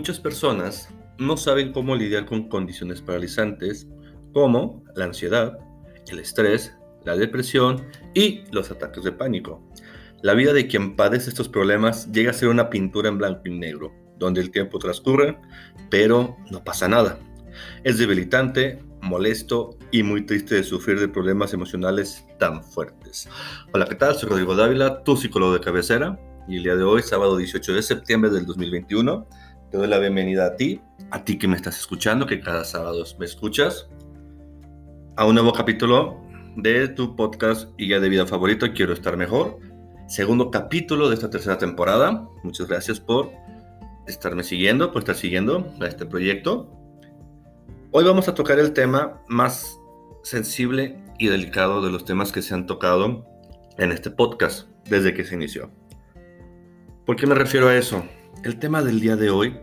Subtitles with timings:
[0.00, 0.88] Muchas personas
[1.18, 3.86] no saben cómo lidiar con condiciones paralizantes
[4.32, 5.58] como la ansiedad,
[6.08, 6.74] el estrés,
[7.04, 9.62] la depresión y los ataques de pánico.
[10.22, 13.50] La vida de quien padece estos problemas llega a ser una pintura en blanco y
[13.50, 15.38] negro, donde el tiempo transcurre,
[15.90, 17.18] pero no pasa nada.
[17.84, 23.28] Es debilitante, molesto y muy triste de sufrir de problemas emocionales tan fuertes.
[23.74, 24.14] Hola, ¿qué tal?
[24.14, 27.82] Soy Rodrigo Dávila, tu psicólogo de cabecera, y el día de hoy, sábado 18 de
[27.82, 29.26] septiembre del 2021,
[29.70, 30.80] te doy la bienvenida a ti,
[31.12, 33.88] a ti que me estás escuchando, que cada sábado me escuchas,
[35.16, 36.20] a un nuevo capítulo
[36.56, 39.60] de tu podcast y Guía de Vida Favorito, Quiero Estar Mejor.
[40.08, 42.28] Segundo capítulo de esta tercera temporada.
[42.42, 43.30] Muchas gracias por
[44.08, 46.68] estarme siguiendo, por estar siguiendo a este proyecto.
[47.92, 49.78] Hoy vamos a tocar el tema más
[50.24, 53.24] sensible y delicado de los temas que se han tocado
[53.78, 55.70] en este podcast desde que se inició.
[57.06, 58.04] ¿Por qué me refiero a eso?
[58.42, 59.54] El tema del día de hoy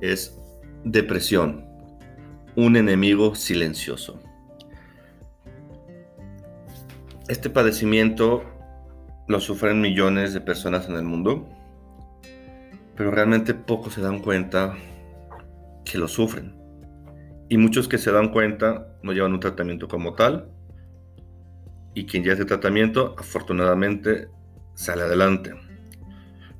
[0.00, 0.36] es
[0.82, 1.64] depresión,
[2.56, 4.18] un enemigo silencioso.
[7.28, 8.42] Este padecimiento
[9.28, 11.48] lo sufren millones de personas en el mundo,
[12.96, 14.74] pero realmente pocos se dan cuenta
[15.84, 16.56] que lo sufren.
[17.48, 20.50] Y muchos que se dan cuenta no llevan un tratamiento como tal,
[21.94, 24.26] y quien ya hace tratamiento afortunadamente
[24.74, 25.54] sale adelante.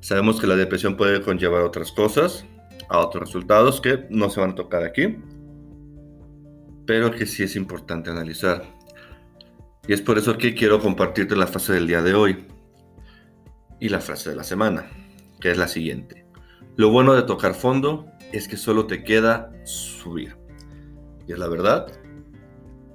[0.03, 2.45] Sabemos que la depresión puede conllevar otras cosas,
[2.89, 5.15] a otros resultados que no se van a tocar aquí,
[6.85, 8.65] pero que sí es importante analizar.
[9.87, 12.45] Y es por eso que quiero compartirte la frase del día de hoy
[13.79, 14.91] y la frase de la semana,
[15.39, 16.25] que es la siguiente.
[16.75, 20.35] Lo bueno de tocar fondo es que solo te queda subir.
[21.29, 21.87] Y es la verdad.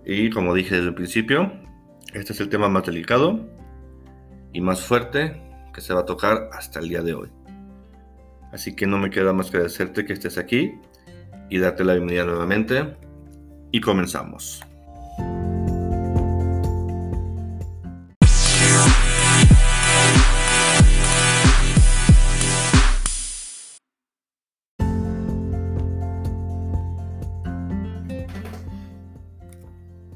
[0.05, 1.55] Y como dije desde el principio,
[2.13, 3.49] este es el tema más delicado
[4.53, 5.48] y más fuerte
[5.81, 7.31] se va a tocar hasta el día de hoy.
[8.53, 10.75] Así que no me queda más que agradecerte que estés aquí
[11.51, 12.97] y darte la bienvenida nuevamente.
[13.71, 14.63] Y comenzamos.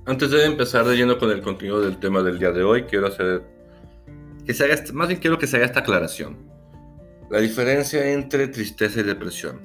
[0.05, 3.07] Antes de empezar de lleno con el contenido del tema del día de hoy, quiero
[3.07, 3.43] hacer
[4.47, 6.51] que se haga, más bien quiero que se haga esta aclaración.
[7.31, 9.61] La diferencia entre tristeza y depresión.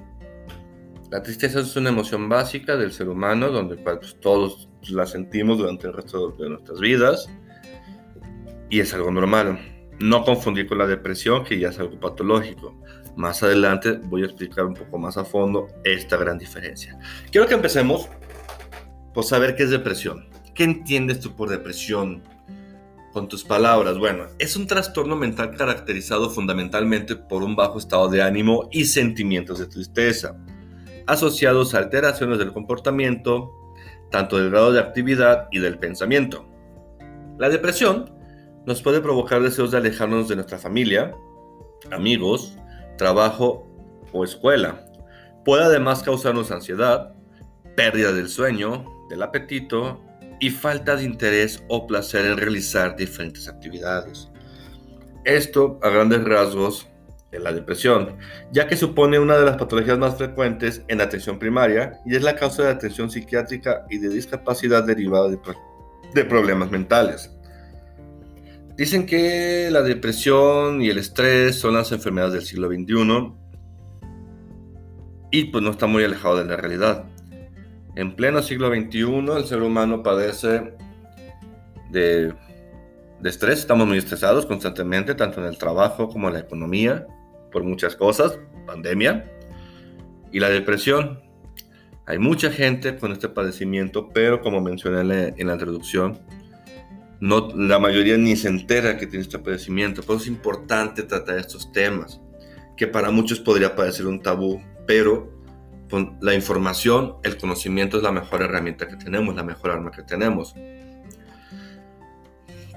[1.10, 5.88] La tristeza es una emoción básica del ser humano, donde pues, todos la sentimos durante
[5.88, 7.30] el resto de nuestras vidas,
[8.70, 9.60] y es algo normal.
[10.00, 12.80] No confundir con la depresión, que ya es algo patológico.
[13.16, 17.00] Más adelante voy a explicar un poco más a fondo esta gran diferencia.
[17.32, 18.10] Quiero que empecemos
[19.14, 20.30] por saber qué es depresión.
[20.54, 22.22] ¿Qué entiendes tú por depresión?
[23.18, 23.98] Con tus palabras.
[23.98, 29.58] Bueno, es un trastorno mental caracterizado fundamentalmente por un bajo estado de ánimo y sentimientos
[29.58, 30.38] de tristeza,
[31.08, 33.50] asociados a alteraciones del comportamiento,
[34.12, 36.48] tanto del grado de actividad y del pensamiento.
[37.40, 38.14] La depresión
[38.68, 41.16] nos puede provocar deseos de alejarnos de nuestra familia,
[41.90, 42.56] amigos,
[43.00, 43.68] trabajo
[44.12, 44.86] o escuela.
[45.44, 47.16] Puede además causarnos ansiedad,
[47.76, 50.04] pérdida del sueño, del apetito
[50.40, 54.30] y falta de interés o placer en realizar diferentes actividades.
[55.26, 56.88] Esto, a grandes rasgos,
[57.32, 58.18] es la depresión,
[58.52, 62.24] ya que supone una de las patologías más frecuentes en la atención primaria y es
[62.24, 65.40] la causa de atención psiquiátrica y de discapacidad derivada de,
[66.14, 67.32] de problemas mentales.
[68.78, 73.34] Dicen que la depresión y el estrés son las enfermedades del siglo XXI
[75.32, 77.06] y pues no está muy alejado de la realidad.
[77.98, 80.72] En pleno siglo XXI el ser humano padece
[81.90, 82.32] de,
[83.24, 87.08] estrés, estamos muy estresados constantemente, tanto en el trabajo como en la economía,
[87.52, 88.38] por muchas cosas,
[88.68, 89.32] pandemia,
[90.32, 91.24] y la depresión.
[92.06, 96.20] Hay mucha gente con este padecimiento, pero como mencioné en la introducción,
[97.20, 100.04] no, la mayoría ni se entera que tiene este padecimiento.
[100.04, 102.22] Por eso es importante tratar estos temas,
[102.76, 105.36] que para muchos podría parecer un tabú, pero
[106.22, 110.54] la información, el conocimiento es la mejor herramienta que tenemos, la mejor arma que tenemos.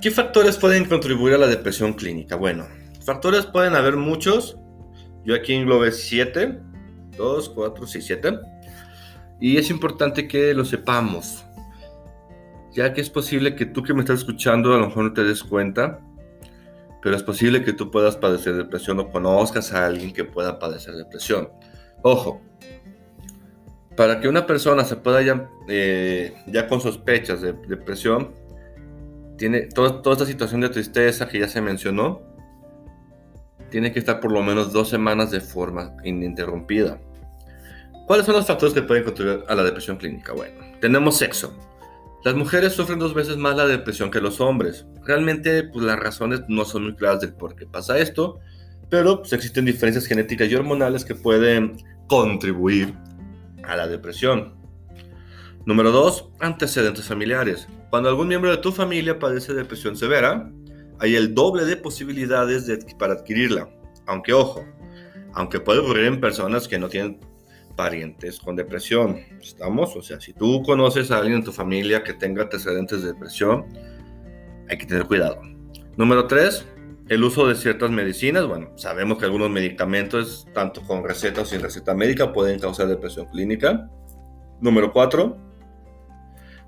[0.00, 2.36] ¿Qué factores pueden contribuir a la depresión clínica?
[2.36, 2.66] Bueno,
[3.04, 4.56] factores pueden haber muchos.
[5.24, 6.58] Yo aquí englobé 7,
[7.16, 8.38] 2, 4, 6, 7.
[9.40, 11.44] Y es importante que lo sepamos,
[12.72, 15.24] ya que es posible que tú que me estás escuchando a lo mejor no te
[15.24, 16.00] des cuenta,
[17.02, 20.94] pero es posible que tú puedas padecer depresión o conozcas a alguien que pueda padecer
[20.94, 21.50] depresión.
[22.02, 22.40] Ojo,
[24.00, 28.32] para que una persona se pueda ya, eh, ya con sospechas de depresión,
[29.36, 32.22] tiene toda, esta situación de tristeza que ya se mencionó,
[33.68, 36.98] tiene que estar por lo menos dos semanas de forma ininterrumpida.
[38.06, 40.32] ¿Cuáles son los factores que pueden contribuir a la depresión clínica?
[40.32, 41.54] Bueno, tenemos sexo.
[42.24, 44.86] Las mujeres sufren dos veces más la depresión que los hombres.
[45.04, 48.40] Realmente, pues las razones no son muy claras del por qué pasa esto,
[48.88, 51.76] pero pues, existen diferencias genéticas y hormonales que pueden
[52.06, 52.94] contribuir
[53.64, 54.54] a la depresión.
[55.66, 56.30] Número 2.
[56.40, 57.68] Antecedentes familiares.
[57.90, 60.50] Cuando algún miembro de tu familia padece depresión severa,
[60.98, 63.68] hay el doble de posibilidades de, para adquirirla.
[64.06, 64.64] Aunque ojo,
[65.34, 67.20] aunque puede ocurrir en personas que no tienen
[67.76, 69.20] parientes con depresión.
[69.40, 69.94] ¿Estamos?
[69.96, 73.66] O sea, si tú conoces a alguien en tu familia que tenga antecedentes de depresión,
[74.68, 75.40] hay que tener cuidado.
[75.96, 76.66] Número 3
[77.10, 81.60] el uso de ciertas medicinas, bueno, sabemos que algunos medicamentos, tanto con receta o sin
[81.60, 83.90] receta médica, pueden causar depresión clínica.
[84.60, 85.36] Número 4.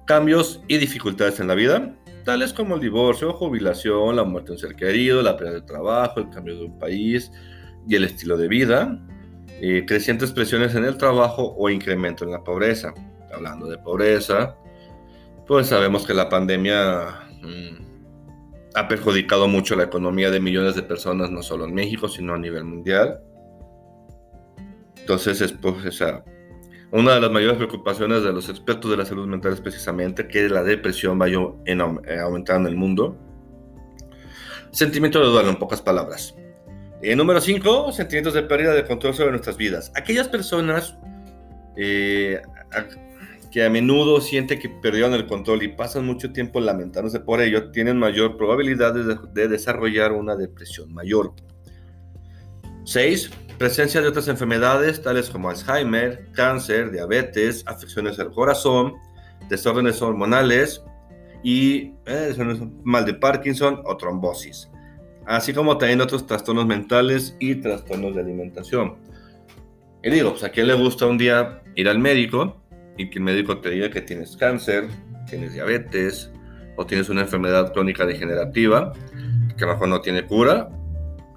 [0.05, 1.95] Cambios y dificultades en la vida,
[2.25, 6.19] tales como el divorcio, jubilación, la muerte de un ser querido, la pérdida de trabajo,
[6.19, 7.31] el cambio de un país
[7.87, 8.99] y el estilo de vida,
[9.61, 12.93] eh, crecientes presiones en el trabajo o incremento en la pobreza.
[13.33, 14.57] Hablando de pobreza,
[15.47, 17.29] pues sabemos que la pandemia...
[17.43, 17.92] Mm,
[18.75, 22.39] ha perjudicado mucho la economía de millones de personas, no solo en México, sino a
[22.39, 23.21] nivel mundial.
[24.99, 26.03] Entonces, es pues,
[26.93, 30.49] una de las mayores preocupaciones de los expertos de la salud mental es precisamente que
[30.49, 33.17] la depresión vaya en, eh, aumentando en el mundo.
[34.71, 36.35] Sentimiento de duelo, en pocas palabras.
[37.03, 39.91] Eh, número 5, sentimientos de pérdida de control sobre nuestras vidas.
[39.97, 40.97] Aquellas personas
[41.77, 42.41] eh,
[43.53, 47.71] que a menudo sienten que perdieron el control y pasan mucho tiempo lamentándose por ello,
[47.71, 51.35] tienen mayor probabilidad de, desarrollar una depresión mayor.
[52.85, 53.31] 6.
[53.59, 58.95] Presencia de otras enfermedades tales como Alzheimer, cáncer, diabetes, afecciones al corazón,
[59.51, 60.83] desórdenes hormonales
[61.45, 62.35] y eh,
[62.83, 64.71] mal de Parkinson o trombosis,
[65.27, 68.97] así como también otros trastornos mentales y trastornos de alimentación.
[70.03, 72.62] Y digo, pues a quién le gusta un día ir al médico
[72.97, 74.89] y que el médico te diga que tienes cáncer,
[75.29, 76.31] tienes diabetes
[76.77, 78.93] o tienes una enfermedad crónica degenerativa
[79.57, 80.69] que a lo mejor no tiene cura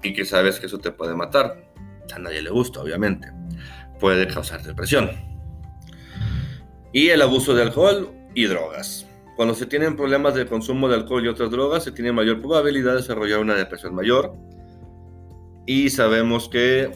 [0.02, 1.70] y que sabes que eso te puede matar.
[2.14, 3.28] A nadie le gusta, obviamente.
[3.98, 5.10] Puede causar depresión.
[6.92, 9.06] Y el abuso de alcohol y drogas.
[9.36, 12.92] Cuando se tienen problemas de consumo de alcohol y otras drogas, se tiene mayor probabilidad
[12.92, 14.34] de desarrollar una depresión mayor.
[15.66, 16.90] Y sabemos que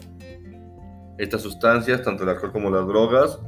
[1.17, 3.39] estas sustancias, tanto el alcohol como las drogas,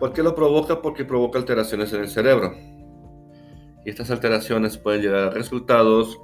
[0.00, 0.80] ¿Por qué lo provoca?
[0.80, 2.56] Porque provoca alteraciones en el cerebro.
[3.84, 6.18] Y estas alteraciones pueden llegar a resultados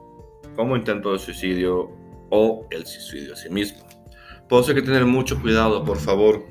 [0.57, 1.91] como intento de suicidio
[2.31, 3.87] o el suicidio a sí mismo.
[4.49, 6.47] Por eso hay que tener mucho cuidado, por favor.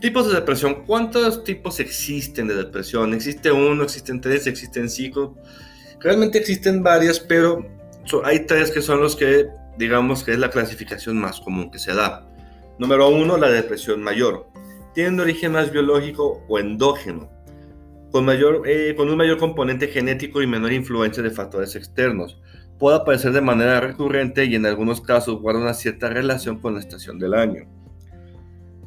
[0.00, 0.84] Tipos de depresión.
[0.84, 3.14] ¿Cuántos tipos existen de depresión?
[3.14, 3.84] ¿Existe uno?
[3.84, 4.48] ¿Existen tres?
[4.48, 5.36] ¿Existen cinco?
[6.00, 7.64] Realmente existen varias, pero
[8.24, 9.46] hay tres que son los que
[9.78, 12.26] digamos que es la clasificación más común que se da.
[12.78, 14.48] Número uno, la depresión mayor.
[14.96, 17.30] Tiene un origen más biológico o endógeno,
[18.10, 22.40] con, mayor, eh, con un mayor componente genético y menor influencia de factores externos.
[22.78, 26.80] Puede aparecer de manera recurrente y en algunos casos guarda una cierta relación con la
[26.80, 27.68] estación del año.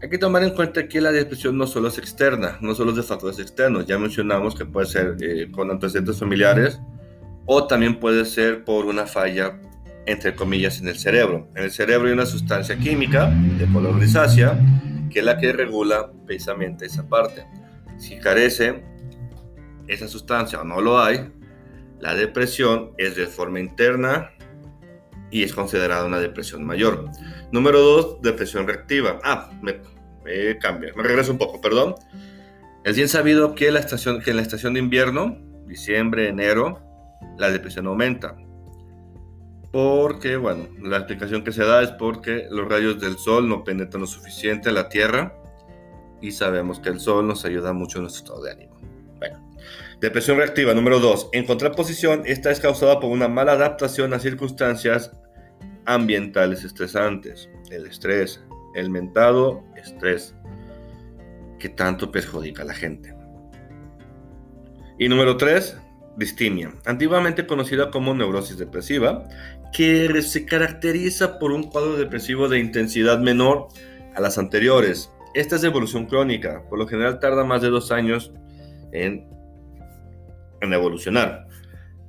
[0.01, 2.97] Hay que tomar en cuenta que la depresión no solo es externa, no solo es
[2.97, 3.85] de factores externos.
[3.85, 6.81] Ya mencionamos que puede ser eh, con antecedentes familiares
[7.45, 9.61] o también puede ser por una falla
[10.07, 11.49] entre comillas, en el cerebro.
[11.55, 14.59] En el cerebro hay una sustancia química de color grisácea
[15.09, 17.45] que es la que regula precisamente esa parte.
[17.97, 18.83] Si carece
[19.87, 21.31] esa sustancia o no lo hay,
[21.99, 24.31] la depresión es de forma interna
[25.31, 27.05] y es considerada una depresión mayor.
[27.51, 29.19] Número 2, depresión reactiva.
[29.23, 29.81] Ah, me,
[30.23, 31.95] me cambia, me regreso un poco, perdón.
[32.83, 36.79] Es bien sabido que, la estación, que en la estación de invierno, diciembre, enero,
[37.37, 38.37] la depresión aumenta.
[39.71, 44.01] Porque, bueno, la explicación que se da es porque los rayos del sol no penetran
[44.01, 45.35] lo suficiente a la Tierra
[46.21, 48.79] y sabemos que el sol nos ayuda mucho en nuestro estado de ánimo.
[49.19, 49.39] Bueno,
[50.01, 51.29] depresión reactiva número 2.
[51.33, 55.11] En contraposición, esta es causada por una mala adaptación a circunstancias
[55.85, 57.49] ambientales estresantes.
[57.69, 60.33] El estrés, el mentado estrés,
[61.59, 63.13] que tanto perjudica a la gente.
[64.97, 65.77] Y número 3,
[66.17, 69.27] distimia, antiguamente conocida como neurosis depresiva,
[69.71, 73.67] que se caracteriza por un cuadro depresivo de intensidad menor
[74.15, 75.11] a las anteriores.
[75.33, 78.33] Esta es evolución crónica, por lo general tarda más de dos años
[78.91, 79.27] en,
[80.61, 81.47] en evolucionar,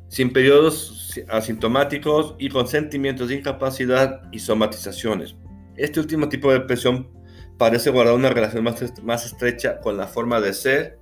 [0.08, 5.36] sin periodos asintomáticos y con sentimientos de incapacidad y somatizaciones.
[5.76, 7.10] Este último tipo de depresión
[7.58, 10.98] parece guardar una relación más, más estrecha con la forma de ser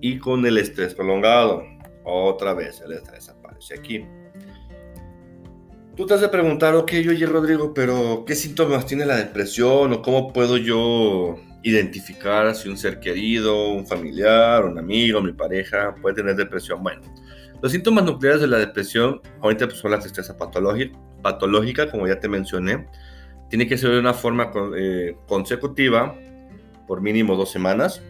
[0.00, 1.64] y con el estrés prolongado.
[2.04, 4.04] Otra vez el estrés aparece aquí.
[5.96, 10.02] Tú te has de preguntar, ok, oye Rodrigo, pero ¿qué síntomas tiene la depresión o
[10.02, 16.16] cómo puedo yo identificar si un ser querido, un familiar, un amigo, mi pareja puede
[16.16, 16.82] tener depresión?
[16.82, 17.02] Bueno,
[17.60, 22.28] los síntomas nucleares de la depresión, ahorita pues, son la tristeza patológica, como ya te
[22.28, 22.86] mencioné,
[23.50, 26.14] tiene que ser de una forma eh, consecutiva
[26.86, 28.00] por mínimo dos semanas,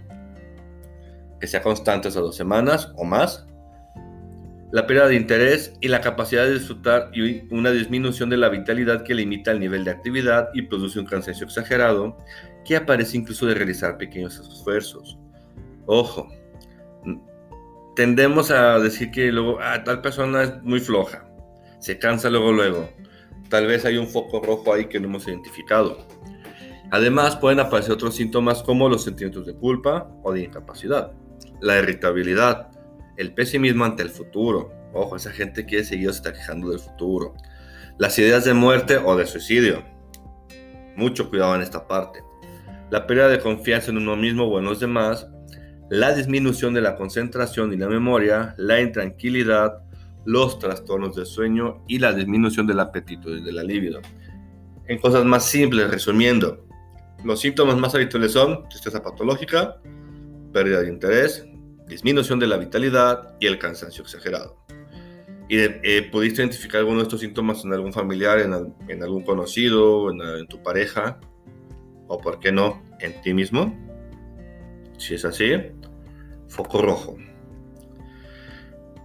[1.41, 3.47] que sea constante esas dos semanas o más,
[4.73, 9.03] la pérdida de interés y la capacidad de disfrutar y una disminución de la vitalidad
[9.03, 12.17] que limita el nivel de actividad y produce un cansancio exagerado
[12.65, 15.19] que aparece incluso de realizar pequeños esfuerzos.
[15.87, 16.29] Ojo,
[17.97, 21.29] tendemos a decir que luego, ah, tal persona es muy floja,
[21.81, 22.89] se cansa luego, luego.
[23.49, 26.07] Tal vez hay un foco rojo ahí que no hemos identificado.
[26.93, 31.13] Además, pueden aparecer otros síntomas como los sentimientos de culpa o de incapacidad,
[31.61, 32.69] la irritabilidad,
[33.21, 34.73] el pesimismo ante el futuro.
[34.95, 37.35] Ojo, esa gente quiere seguir se está quejando del futuro.
[37.99, 39.85] Las ideas de muerte o de suicidio.
[40.97, 42.21] Mucho cuidado en esta parte.
[42.91, 45.29] La pérdida de confianza en uno mismo o en los demás.
[45.91, 48.55] La disminución de la concentración y la memoria.
[48.57, 49.83] La intranquilidad.
[50.25, 54.01] Los trastornos del sueño y la disminución del apetito y de la libido.
[54.89, 56.67] En cosas más simples, resumiendo,
[57.23, 59.77] los síntomas más habituales son tristeza patológica,
[60.53, 61.47] pérdida de interés,
[61.91, 64.57] disminución de la vitalidad y el cansancio exagerado.
[65.49, 70.47] ¿Y eh, pudiste identificar alguno de estos síntomas en algún familiar, en, algún conocido, en,
[70.47, 71.19] tu pareja?
[72.07, 73.77] ¿O por qué no, en ti mismo?
[74.97, 75.51] Si es así,
[76.49, 77.17] foco rojo.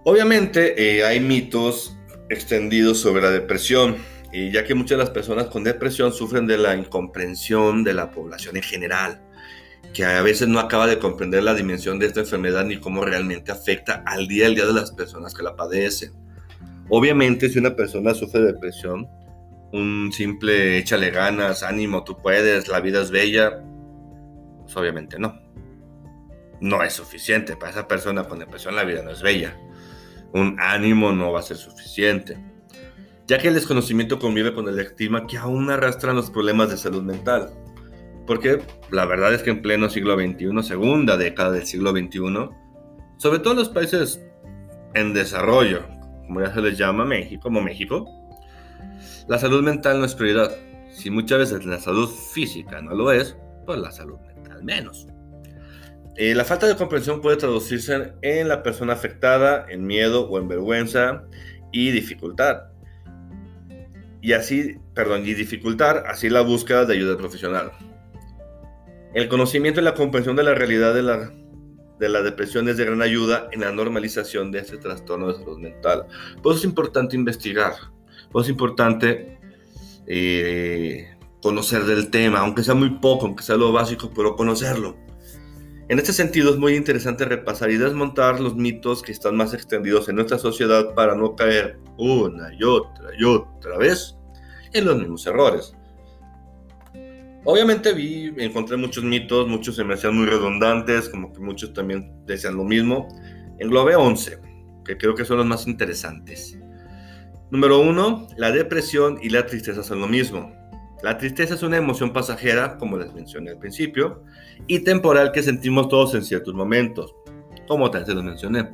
[0.04, 1.96] Obviamente eh, hay mitos
[2.30, 3.96] extendidos sobre la depresión,
[4.32, 8.12] y ya que muchas de las personas con depresión sufren de la incomprensión de la
[8.12, 9.25] población en general
[9.96, 13.50] que a veces no acaba de comprender la dimensión de esta enfermedad ni cómo realmente
[13.50, 16.12] afecta al día a día de las personas que la padecen.
[16.90, 19.08] Obviamente, si una persona sufre de depresión,
[19.72, 23.62] un simple échale ganas, ánimo, tú puedes, la vida es bella,
[24.64, 25.40] pues obviamente no.
[26.60, 27.56] No es suficiente.
[27.56, 29.56] Para esa persona con depresión la vida no es bella.
[30.34, 32.36] Un ánimo no va a ser suficiente.
[33.26, 37.02] Ya que el desconocimiento convive con el estigma que aún arrastran los problemas de salud
[37.02, 37.50] mental.
[38.26, 42.48] Porque la verdad es que en pleno siglo XXI, segunda década del siglo XXI,
[43.18, 44.20] sobre todo los países
[44.94, 45.86] en desarrollo,
[46.26, 48.06] como ya se les llama México, como México,
[49.28, 50.50] la salud mental no es prioridad.
[50.90, 55.06] Si muchas veces la salud física no lo es, pues la salud mental menos.
[56.16, 60.48] Eh, la falta de comprensión puede traducirse en la persona afectada en miedo o en
[60.48, 61.24] vergüenza
[61.72, 62.68] y dificultad.
[64.22, 67.70] Y así, perdón, y dificultar así la búsqueda de ayuda profesional.
[69.14, 71.32] El conocimiento y la comprensión de la realidad de la,
[71.98, 76.06] de depresión es de gran ayuda en la normalización de este trastorno de salud mental.
[76.42, 77.74] Por eso es importante investigar,
[78.30, 79.38] por eso es importante
[80.06, 84.96] eh, conocer del tema, aunque sea muy poco, aunque sea lo básico, pero conocerlo.
[85.88, 90.08] En este sentido es muy interesante repasar y desmontar los mitos que están más extendidos
[90.08, 94.16] en nuestra sociedad para no caer una y otra y otra vez
[94.72, 95.76] en los mismos errores.
[97.48, 102.12] Obviamente vi, encontré muchos mitos, muchos se me hacían muy redundantes, como que muchos también
[102.26, 103.06] decían lo mismo.
[103.60, 104.40] Englobé 11,
[104.84, 106.58] que creo que son los más interesantes.
[107.52, 110.52] Número 1, la depresión y la tristeza son lo mismo.
[111.04, 114.24] La tristeza es una emoción pasajera, como les mencioné al principio,
[114.66, 117.14] y temporal que sentimos todos en ciertos momentos,
[117.68, 118.70] como también se los mencioné.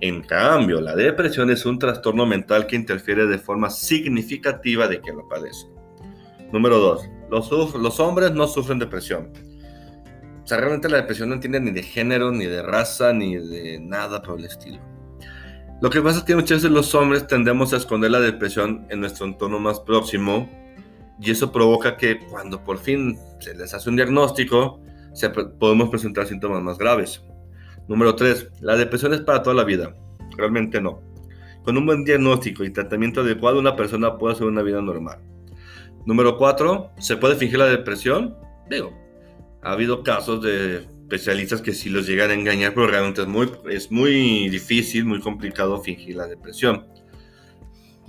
[0.00, 5.16] En cambio, la depresión es un trastorno mental que interfiere de forma significativa de quien
[5.16, 5.66] lo padece.
[6.52, 7.21] Número 2.
[7.32, 9.32] Los, hombres no sufren depresión.
[10.44, 13.80] O sea, realmente la depresión no entiende ni de género, ni de raza, ni de
[13.80, 14.78] nada por el estilo.
[15.80, 19.00] Lo que pasa es que muchas veces los hombres tendemos a esconder la depresión en
[19.00, 20.46] nuestro entorno más próximo
[21.18, 24.82] y eso provoca que cuando por fin se les hace un diagnóstico,
[25.14, 27.22] se, podemos presentar síntomas más graves.
[27.88, 28.60] Número 3.
[28.60, 29.96] La depresión es para toda la vida.
[30.36, 31.00] Realmente no.
[31.64, 35.31] Con un buen diagnóstico y tratamiento adecuado, una persona puede hacer una vida normal.
[36.04, 38.36] Número cuatro, ¿se puede fingir la depresión?
[38.68, 38.92] Digo,
[39.62, 43.52] ha habido casos de especialistas que sí los llegan a engañar, pero realmente es muy,
[43.70, 46.86] es muy difícil, muy complicado fingir la depresión.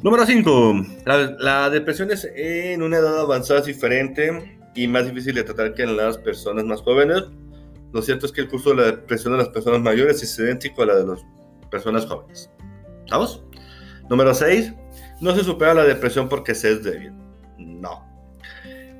[0.01, 0.85] Número 5.
[1.05, 5.73] La, la, depresión es en una edad avanzada es diferente y más difícil de tratar
[5.73, 7.23] que en las personas más jóvenes.
[7.93, 10.81] Lo cierto es que el curso de la depresión de las personas mayores es idéntico
[10.81, 11.19] a la de las
[11.69, 12.50] personas jóvenes.
[13.03, 13.43] ¿Estamos?
[14.09, 14.73] Número 6.
[15.21, 17.13] No se supera la depresión porque se es débil.
[17.65, 18.13] No.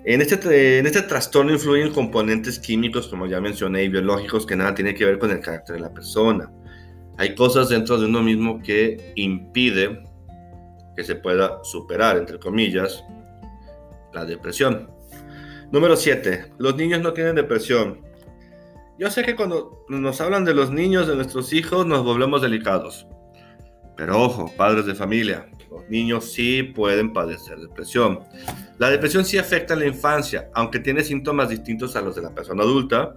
[0.06, 4.76] En este, en este trastorno influyen componentes químicos, como ya mencioné, y biológicos que nada
[4.76, 6.52] tienen que ver con el carácter de la persona.
[7.18, 10.04] Hay cosas dentro de uno mismo que impide
[10.96, 13.04] que se pueda superar, entre comillas,
[14.14, 14.90] la depresión.
[15.72, 16.54] Número 7.
[16.58, 18.02] Los niños no tienen depresión.
[19.00, 23.08] Yo sé que cuando nos hablan de los niños, de nuestros hijos, nos volvemos delicados.
[23.96, 28.20] Pero ojo, padres de familia, los niños sí pueden padecer depresión.
[28.78, 32.34] La depresión sí afecta a la infancia, aunque tiene síntomas distintos a los de la
[32.34, 33.16] persona adulta.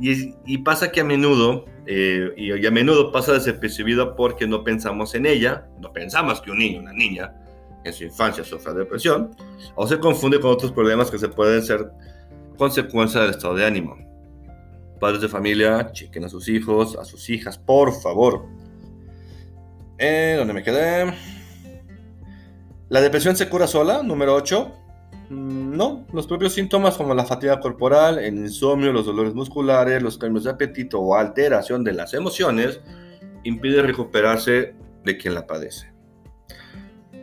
[0.00, 5.24] Y, pasa que a menudo, eh, y, a menudo pasa desapercibida porque no pensamos en
[5.24, 7.32] ella, no pensamos que un niño, una niña,
[7.84, 9.30] en su infancia sufra depresión,
[9.76, 11.92] o se confunde con otros problemas que se pueden ser
[12.56, 13.96] consecuencia del estado de ánimo.
[14.98, 18.46] Padres de familia, chequen a sus hijos, a sus hijas, por favor.
[19.98, 21.12] Eh, ¿Dónde me quedé?
[22.88, 24.02] ¿La depresión se cura sola?
[24.02, 24.72] Número 8.
[25.30, 30.18] Mm, no, los propios síntomas como la fatiga corporal, el insomnio, los dolores musculares, los
[30.18, 32.80] cambios de apetito o alteración de las emociones
[33.44, 34.74] impiden recuperarse
[35.04, 35.92] de quien la padece.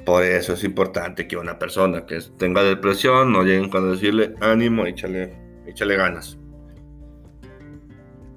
[0.06, 4.86] Por eso es importante que una persona que tenga depresión no lleguen cuando decirle ánimo,
[4.86, 5.36] échale,
[5.68, 6.40] échale ganas.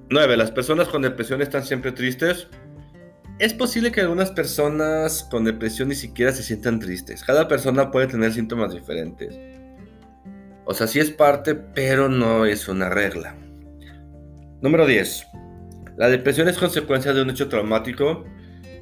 [0.09, 0.37] 9.
[0.37, 2.47] Las personas con depresión están siempre tristes.
[3.37, 7.21] Es posible que algunas personas con depresión ni siquiera se sientan tristes.
[7.21, 9.37] Cada persona puede tener síntomas diferentes.
[10.63, 13.35] O sea, sí es parte, pero no es una regla.
[14.61, 15.27] Número 10.
[15.97, 18.23] La depresión es consecuencia de un hecho traumático.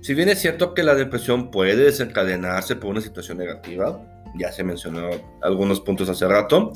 [0.01, 4.00] Si bien es cierto que la depresión puede desencadenarse por una situación negativa,
[4.36, 5.10] ya se mencionó
[5.41, 6.74] algunos puntos hace rato,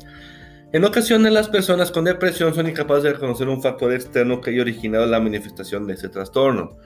[0.72, 4.60] en ocasiones las personas con depresión son incapaces de reconocer un factor externo que haya
[4.60, 6.76] originado la manifestación de ese trastorno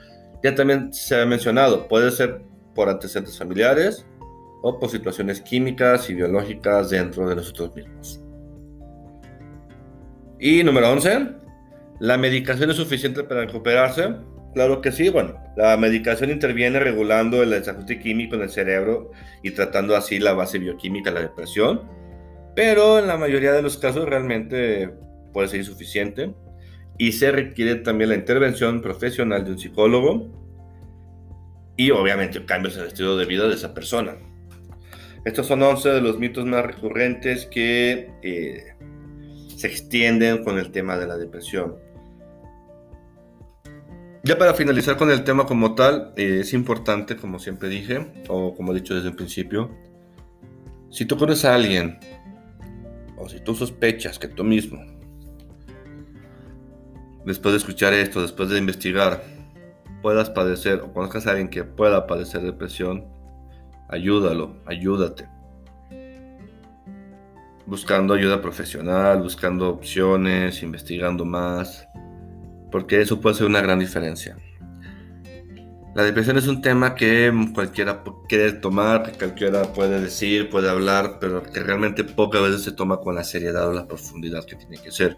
[0.43, 2.41] ya también se ha mencionado, puede ser
[2.75, 4.05] por antecedentes familiares
[4.61, 8.21] o por situaciones químicas y biológicas dentro de nosotros mismos.
[10.39, 11.27] Y número 11,
[11.99, 14.15] ¿la medicación es suficiente para recuperarse?
[14.53, 19.51] Claro que sí, bueno, la medicación interviene regulando el desajuste químico en el cerebro y
[19.51, 21.81] tratando así la base bioquímica de la depresión,
[22.55, 24.93] pero en la mayoría de los casos realmente
[25.31, 26.33] puede ser insuficiente
[26.97, 30.42] y se requiere también la intervención profesional de un psicólogo
[31.75, 34.15] y obviamente cambios en el estilo de vida de esa persona.
[35.25, 38.75] Estos son 11 de los mitos más recurrentes que eh,
[39.55, 41.75] se extienden con el tema de la depresión.
[44.23, 48.55] Ya para finalizar con el tema como tal, eh, es importante, como siempre dije, o
[48.55, 49.69] como he dicho desde el principio,
[50.89, 51.99] si tú conoces a alguien,
[53.17, 54.93] o si tú sospechas que tú mismo
[57.25, 59.23] después de escuchar esto, después de investigar,
[60.03, 63.05] puedas padecer o conozcas a alguien que pueda padecer depresión,
[63.87, 65.27] ayúdalo, ayúdate.
[67.65, 71.87] Buscando ayuda profesional, buscando opciones, investigando más,
[72.69, 74.37] porque eso puede ser una gran diferencia.
[75.95, 81.17] La depresión es un tema que cualquiera quiere tomar, que cualquiera puede decir, puede hablar,
[81.21, 84.79] pero que realmente pocas veces se toma con la seriedad o la profundidad que tiene
[84.79, 85.17] que ser.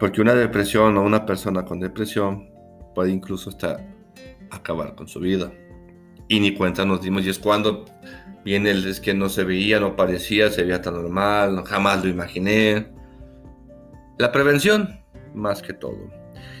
[0.00, 2.55] Porque una depresión o una persona con depresión
[2.96, 3.86] puede incluso hasta
[4.50, 5.52] acabar con su vida.
[6.28, 7.84] Y ni cuenta nos dimos, y es cuando
[8.42, 12.08] viene el es que no se veía, no parecía, se veía tan normal, jamás lo
[12.08, 12.88] imaginé.
[14.18, 14.98] La prevención,
[15.34, 16.10] más que todo.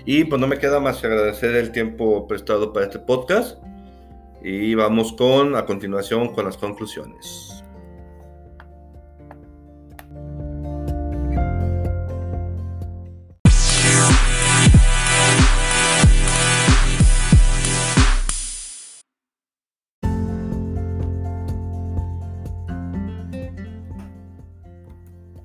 [0.04, 3.58] Y pues no me queda más que agradecer el tiempo prestado para este podcast.
[4.42, 7.55] Y vamos con, a continuación, con las conclusiones.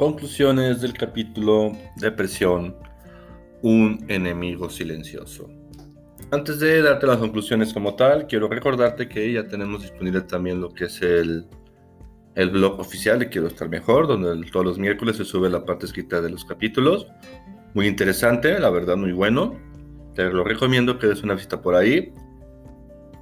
[0.01, 2.75] Conclusiones del capítulo Depresión,
[3.61, 5.47] un enemigo silencioso.
[6.31, 10.73] Antes de darte las conclusiones como tal, quiero recordarte que ya tenemos disponible también lo
[10.73, 11.45] que es el,
[12.33, 15.85] el blog oficial de Quiero Estar Mejor, donde todos los miércoles se sube la parte
[15.85, 17.05] escrita de los capítulos.
[17.75, 19.55] Muy interesante, la verdad muy bueno.
[20.15, 22.11] Te lo recomiendo que des una visita por ahí.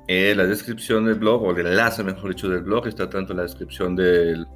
[0.08, 3.38] Eh, la descripción del blog, o el enlace mejor dicho del blog, está tanto en
[3.38, 4.48] la descripción del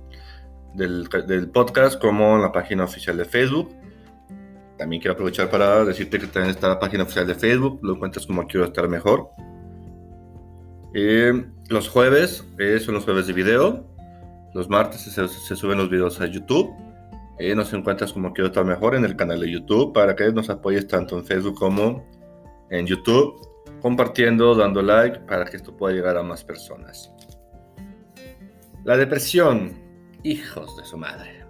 [0.73, 3.69] del, podcast como en la página oficial de Facebook.
[4.77, 8.25] También quiero aprovechar para decirte que también está la página oficial de Facebook, lo encuentras
[8.25, 9.29] como Quiero Estar Mejor.
[10.95, 13.88] Eh, los jueves eh, son los jueves de video,
[14.53, 16.71] los martes se, suben los videos a YouTube.
[17.39, 20.49] Eh, nos encuentras como Quiero Estar Mejor en el canal de YouTube para que nos
[20.49, 22.05] apoyes tanto en Facebook como
[22.69, 23.36] en YouTube,
[23.81, 27.12] compartiendo, dando like para que esto pueda llegar a más personas.
[28.83, 29.83] La depresión
[30.23, 31.45] Hijos de su madre.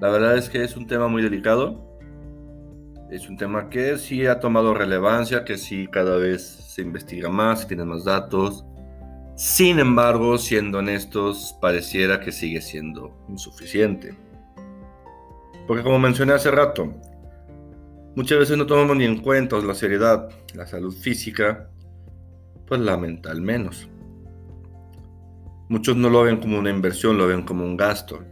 [0.00, 1.92] La verdad es que es un tema muy delicado.
[3.10, 7.68] Es un tema que sí ha tomado relevancia, que sí cada vez se investiga más,
[7.68, 8.64] tiene más datos,
[9.34, 14.14] Sin embargo, siendo honestos, pareciera que sigue siendo insuficiente.
[15.66, 16.92] Porque como mencioné hace rato,
[18.14, 21.70] muchas veces no tomamos ni en cuenta la seriedad, la salud física,
[22.66, 23.88] pues la mental menos.
[25.72, 28.22] Muchos no lo ven como una inversión, lo ven como un gasto.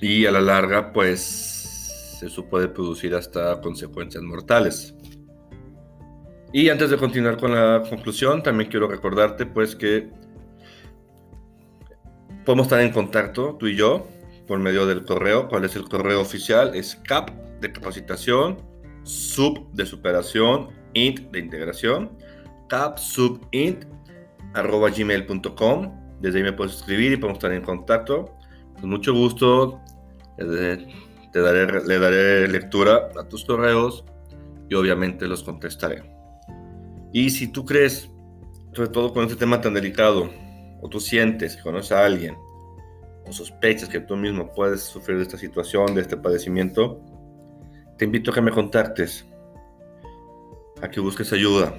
[0.00, 4.92] Y a la larga, pues eso puede producir hasta consecuencias mortales.
[6.52, 10.10] Y antes de continuar con la conclusión, también quiero recordarte pues que
[12.44, 14.08] podemos estar en contacto tú y yo
[14.48, 15.46] por medio del correo.
[15.46, 16.74] ¿Cuál es el correo oficial?
[16.74, 18.56] Es CAP de capacitación,
[19.04, 22.10] sub de superación, int de integración,
[22.68, 23.84] capsubint
[24.54, 25.99] arroba gmail.com.
[26.20, 28.36] Desde ahí me puedes escribir y podemos estar en contacto.
[28.80, 29.80] Con mucho gusto
[30.38, 30.86] eh,
[31.32, 34.04] te daré, le daré lectura a tus correos
[34.68, 36.02] y obviamente los contestaré.
[37.12, 38.10] Y si tú crees,
[38.72, 40.30] sobre todo con este tema tan delicado,
[40.80, 42.36] o tú sientes que conoces a alguien,
[43.26, 47.00] o sospechas que tú mismo puedes sufrir de esta situación, de este padecimiento,
[47.98, 49.26] te invito a que me contactes,
[50.80, 51.74] a que busques ayuda,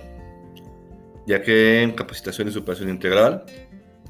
[1.25, 3.45] ya que en capacitación y superación integral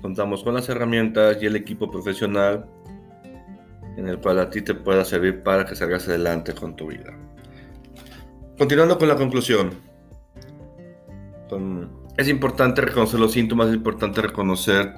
[0.02, 2.66] contamos con las herramientas y el equipo profesional
[3.98, 7.14] en el cual a ti te pueda servir para que salgas adelante con tu vida.
[8.58, 9.72] Continuando con la conclusión,
[12.18, 14.94] es importante reconocer los síntomas, es importante reconocer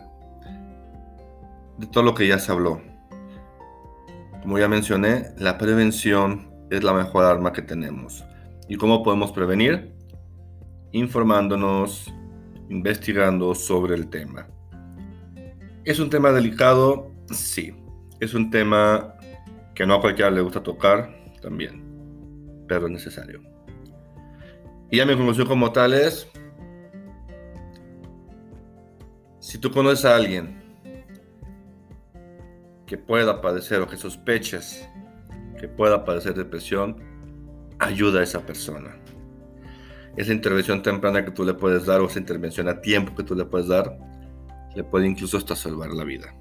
[1.77, 2.81] de todo lo que ya se habló.
[4.41, 8.23] Como ya mencioné, la prevención es la mejor arma que tenemos.
[8.67, 9.93] ¿Y cómo podemos prevenir?
[10.91, 12.13] Informándonos,
[12.69, 14.47] investigando sobre el tema.
[15.85, 17.11] ¿Es un tema delicado?
[17.31, 17.75] Sí.
[18.19, 19.15] Es un tema
[19.75, 21.83] que no a cualquiera le gusta tocar, también.
[22.67, 23.41] Pero es necesario.
[24.89, 26.27] Y ya mi conclusión como tal es,
[29.43, 30.63] Si tú conoces a alguien
[32.87, 34.87] que pueda padecer o que sospeches
[35.59, 36.95] que pueda padecer depresión,
[37.77, 38.95] ayuda a esa persona.
[40.15, 43.35] Esa intervención temprana que tú le puedes dar o esa intervención a tiempo que tú
[43.35, 43.95] le puedes dar,
[44.75, 46.33] le puede incluso hasta salvar la vida.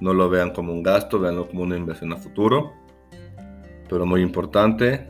[0.00, 2.72] No lo vean como un gasto, veanlo como una inversión a futuro.
[3.88, 5.06] Pero muy importante,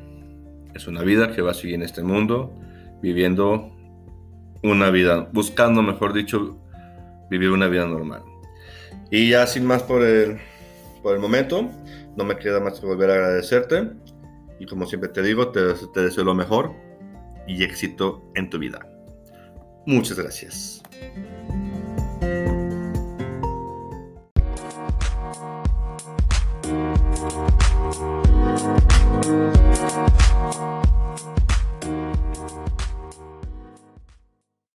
[0.74, 2.52] es una vida que va a seguir en este mundo,
[3.00, 3.72] viviendo
[4.62, 6.58] una vida, buscando, mejor dicho,
[7.30, 8.22] vivir una vida normal.
[9.10, 10.38] Y ya sin más por el,
[11.02, 11.70] por el momento,
[12.16, 13.90] no me queda más que volver a agradecerte.
[14.58, 15.60] Y como siempre te digo, te,
[15.92, 16.72] te deseo lo mejor
[17.46, 18.86] y éxito en tu vida.
[19.86, 20.82] Muchas gracias.